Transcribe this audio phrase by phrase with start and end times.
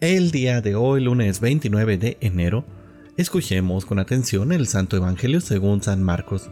[0.00, 2.64] El día de hoy, lunes 29 de enero,
[3.18, 6.48] escuchemos con atención el Santo Evangelio según San Marcos.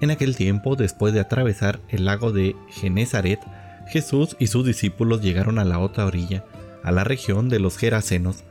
[0.00, 3.38] En aquel tiempo, después de atravesar el lago de Genezaret,
[3.86, 6.44] Jesús y sus discípulos llegaron a la otra orilla,
[6.82, 8.42] a la región de los Gerasenos.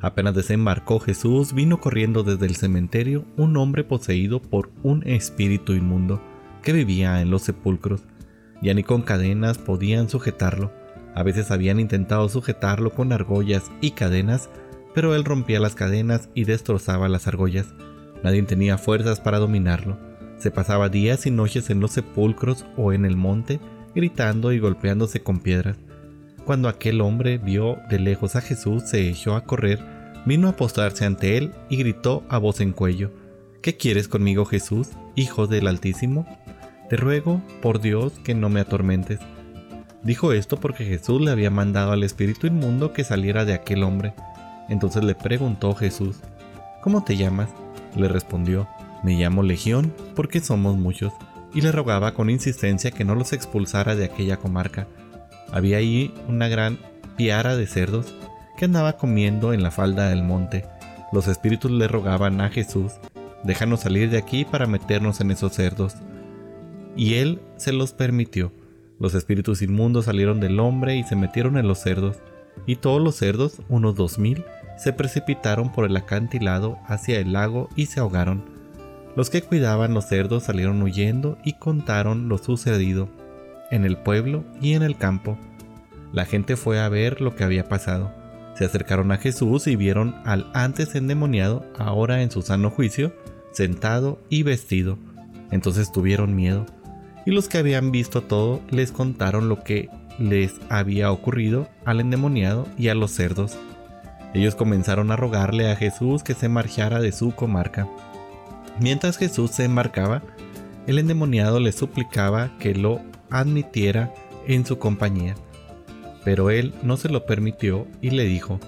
[0.00, 6.22] Apenas desembarcó Jesús, vino corriendo desde el cementerio un hombre poseído por un espíritu inmundo,
[6.62, 8.04] que vivía en los sepulcros.
[8.62, 10.72] Ya ni con cadenas podían sujetarlo
[11.14, 14.48] a veces habían intentado sujetarlo con argollas y cadenas,
[14.94, 17.74] pero él rompía las cadenas y destrozaba las argollas.
[18.22, 19.98] Nadie tenía fuerzas para dominarlo.
[20.38, 23.60] Se pasaba días y noches en los sepulcros o en el monte,
[23.94, 25.76] gritando y golpeándose con piedras.
[26.44, 29.80] Cuando aquel hombre vio de lejos a Jesús, se echó a correr,
[30.26, 33.10] vino a postrarse ante él y gritó a voz en cuello,
[33.62, 36.26] ¿Qué quieres conmigo Jesús, Hijo del Altísimo?
[36.90, 39.20] Te ruego, por Dios, que no me atormentes.
[40.04, 44.14] Dijo esto porque Jesús le había mandado al espíritu inmundo que saliera de aquel hombre.
[44.68, 46.16] Entonces le preguntó Jesús,
[46.82, 47.48] ¿Cómo te llamas?
[47.94, 48.66] Le respondió,
[49.04, 51.12] me llamo Legión porque somos muchos,
[51.54, 54.88] y le rogaba con insistencia que no los expulsara de aquella comarca.
[55.52, 56.78] Había ahí una gran
[57.16, 58.12] piara de cerdos
[58.56, 60.64] que andaba comiendo en la falda del monte.
[61.12, 62.92] Los espíritus le rogaban a Jesús,
[63.44, 65.94] déjanos salir de aquí para meternos en esos cerdos.
[66.96, 68.52] Y él se los permitió.
[69.02, 72.18] Los espíritus inmundos salieron del hombre y se metieron en los cerdos,
[72.66, 74.44] y todos los cerdos, unos dos mil,
[74.78, 78.44] se precipitaron por el acantilado hacia el lago y se ahogaron.
[79.16, 83.08] Los que cuidaban los cerdos salieron huyendo y contaron lo sucedido
[83.72, 85.36] en el pueblo y en el campo.
[86.12, 88.12] La gente fue a ver lo que había pasado.
[88.54, 93.12] Se acercaron a Jesús y vieron al antes endemoniado, ahora en su sano juicio,
[93.50, 94.96] sentado y vestido.
[95.50, 96.66] Entonces tuvieron miedo
[97.24, 102.66] y los que habían visto todo les contaron lo que les había ocurrido al endemoniado
[102.78, 103.56] y a los cerdos.
[104.34, 107.88] Ellos comenzaron a rogarle a Jesús que se marchara de su comarca.
[108.80, 110.22] Mientras Jesús se embarcaba,
[110.86, 114.12] el endemoniado le suplicaba que lo admitiera
[114.46, 115.34] en su compañía.
[116.24, 118.58] Pero él no se lo permitió y le dijo,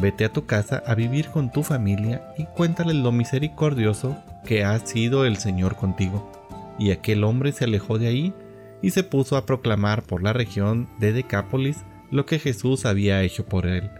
[0.00, 4.78] vete a tu casa a vivir con tu familia y cuéntale lo misericordioso que ha
[4.78, 6.37] sido el Señor contigo.
[6.78, 8.34] Y aquel hombre se alejó de ahí
[8.82, 13.44] y se puso a proclamar por la región de Decápolis lo que Jesús había hecho
[13.44, 13.90] por él,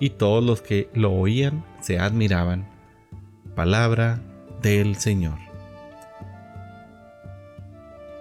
[0.00, 2.68] y todos los que lo oían se admiraban.
[3.54, 4.20] Palabra
[4.62, 5.38] del Señor.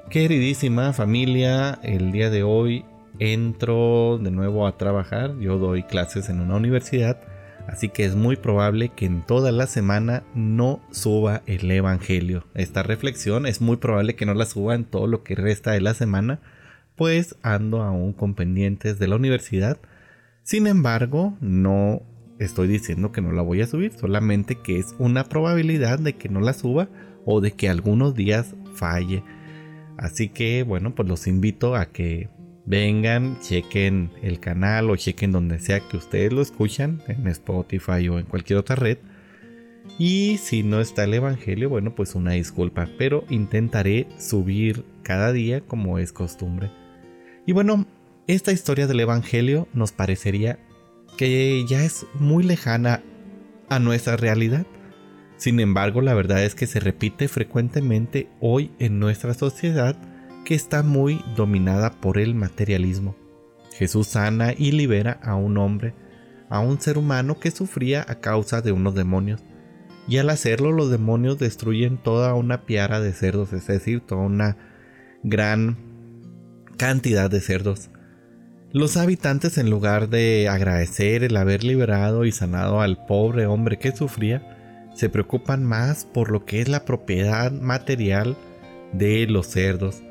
[0.09, 2.85] Queridísima familia, el día de hoy
[3.19, 7.17] entro de nuevo a trabajar, yo doy clases en una universidad
[7.71, 12.43] Así que es muy probable que en toda la semana no suba el Evangelio.
[12.53, 15.79] Esta reflexión es muy probable que no la suba en todo lo que resta de
[15.79, 16.41] la semana,
[16.97, 19.77] pues ando aún con pendientes de la universidad.
[20.43, 22.01] Sin embargo, no
[22.39, 26.27] estoy diciendo que no la voy a subir, solamente que es una probabilidad de que
[26.27, 26.89] no la suba
[27.25, 29.23] o de que algunos días falle.
[29.97, 32.27] Así que bueno, pues los invito a que
[32.66, 38.19] vengan, chequen el canal o chequen donde sea que ustedes lo escuchan, en Spotify o
[38.19, 38.97] en cualquier otra red.
[39.97, 45.61] Y si no está el Evangelio, bueno, pues una disculpa, pero intentaré subir cada día
[45.61, 46.72] como es costumbre.
[47.45, 47.85] Y bueno,
[48.27, 50.59] esta historia del Evangelio nos parecería
[51.17, 53.03] que ya es muy lejana
[53.69, 54.66] a nuestra realidad.
[55.38, 59.97] Sin embargo, la verdad es que se repite frecuentemente hoy en nuestra sociedad
[60.44, 63.16] que está muy dominada por el materialismo.
[63.74, 65.94] Jesús sana y libera a un hombre,
[66.50, 69.41] a un ser humano que sufría a causa de unos demonios.
[70.07, 74.57] Y al hacerlo los demonios destruyen toda una piara de cerdos, es decir, toda una
[75.24, 75.78] gran
[76.78, 77.90] cantidad de cerdos.
[78.73, 83.96] Los habitantes en lugar de agradecer el haber liberado y sanado al pobre hombre que
[83.96, 88.35] sufría, se preocupan más por lo que es la propiedad material
[88.94, 90.02] de los cerdos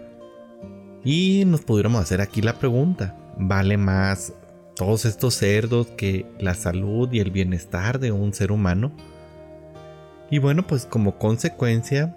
[1.05, 4.35] y nos pudiéramos hacer aquí la pregunta, ¿vale más
[4.77, 8.93] todos estos cerdos que la salud y el bienestar de un ser humano?
[10.31, 12.17] Y bueno, pues como consecuencia,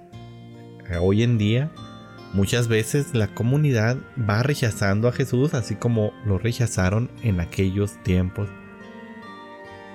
[0.89, 1.71] eh, hoy en día,
[2.33, 8.49] muchas veces la comunidad va rechazando a Jesús así como lo rechazaron en aquellos tiempos.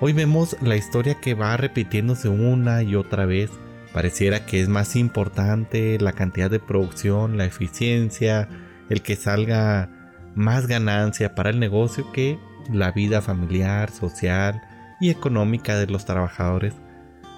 [0.01, 3.51] Hoy vemos la historia que va repitiéndose una y otra vez.
[3.93, 8.47] Pareciera que es más importante la cantidad de producción, la eficiencia,
[8.89, 9.89] el que salga
[10.35, 12.39] más ganancia para el negocio que
[12.71, 14.61] la vida familiar, social
[14.99, 16.73] y económica de los trabajadores.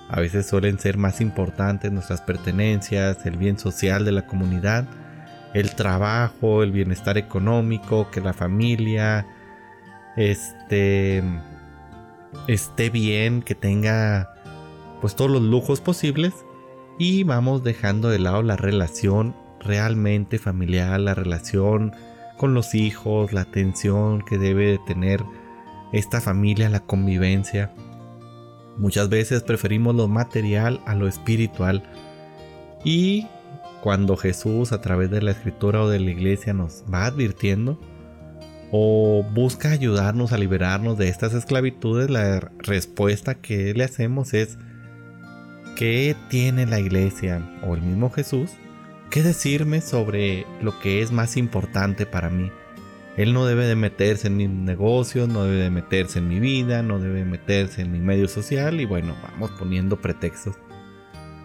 [0.09, 4.85] A veces suelen ser más importantes nuestras pertenencias, el bien social de la comunidad,
[5.53, 9.25] el trabajo, el bienestar económico, que la familia,
[10.17, 11.23] este
[12.47, 14.33] esté bien, que tenga
[15.01, 16.33] pues todos los lujos posibles
[16.97, 21.93] y vamos dejando de lado la relación realmente familiar, la relación
[22.37, 25.23] con los hijos, la atención que debe de tener
[25.93, 27.71] esta familia, la convivencia.
[28.77, 31.83] Muchas veces preferimos lo material a lo espiritual
[32.83, 33.27] y
[33.83, 37.79] cuando Jesús a través de la escritura o de la iglesia nos va advirtiendo
[38.71, 44.57] o busca ayudarnos a liberarnos de estas esclavitudes, la respuesta que le hacemos es
[45.75, 48.51] ¿qué tiene la iglesia o el mismo Jesús
[49.11, 52.49] que decirme sobre lo que es más importante para mí?
[53.17, 56.81] Él no debe de meterse en mis negocios, no debe de meterse en mi vida,
[56.81, 60.55] no debe meterse en mi medio social y bueno, vamos poniendo pretextos.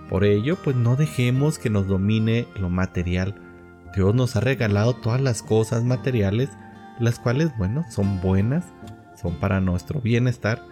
[0.09, 3.35] Por ello, pues no dejemos que nos domine lo material.
[3.95, 6.49] Dios nos ha regalado todas las cosas materiales,
[7.01, 8.65] las cuales, bueno, son buenas,
[9.21, 10.63] son para nuestro bienestar,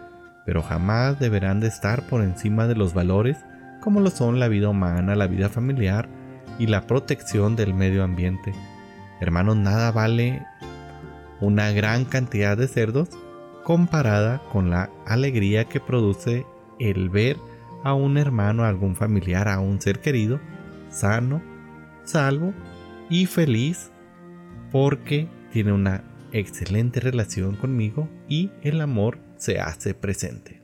[0.46, 3.36] pero jamás deberán de estar por encima de los valores
[3.80, 6.08] como lo son la vida humana, la vida familiar
[6.58, 8.52] y la protección del medio ambiente.
[9.20, 10.46] Hermanos, nada vale
[11.40, 13.08] una gran cantidad de cerdos
[13.64, 16.46] comparada con la alegría que produce
[16.78, 17.36] el ver
[17.82, 20.40] a un hermano, a algún familiar, a un ser querido,
[20.90, 21.42] sano,
[22.04, 22.52] salvo
[23.10, 23.90] y feliz
[24.70, 26.02] porque tiene una
[26.32, 30.63] excelente relación conmigo y el amor se hace presente.